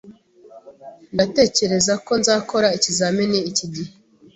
[1.13, 3.91] Ndatekereza ko nzakora ikizamini iki gihe.